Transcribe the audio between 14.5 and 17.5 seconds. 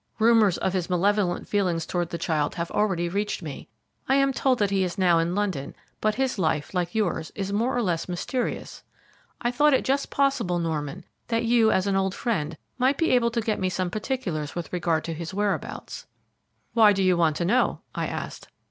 with regard to his whereabouts." "Why do you want to